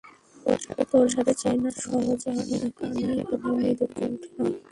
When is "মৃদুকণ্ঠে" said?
3.57-4.29